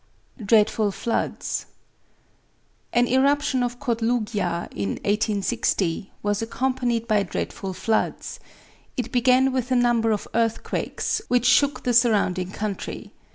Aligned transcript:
DREADFUL 0.43 0.91
FLOODS 0.93 1.67
An 2.91 3.05
eruption 3.05 3.61
of 3.61 3.77
Kotlugja, 3.79 4.67
in 4.75 4.89
1860, 5.05 6.09
was 6.23 6.41
accompanied 6.41 7.07
by 7.07 7.21
dreadful 7.21 7.71
floods. 7.73 8.39
It 8.97 9.11
began 9.11 9.51
with 9.51 9.69
a 9.69 9.75
number 9.75 10.09
of 10.09 10.27
earthquakes, 10.33 11.21
which 11.27 11.45
shook 11.45 11.83
the 11.83 11.93
surrounding 11.93 12.49
country. 12.49 13.13